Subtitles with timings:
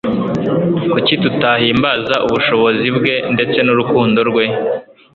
[0.91, 4.45] Kuki tutahimbaza ubushobozi bwe ndetse n'urukundo rwe?